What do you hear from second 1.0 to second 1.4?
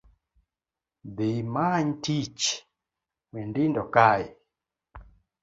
Dhi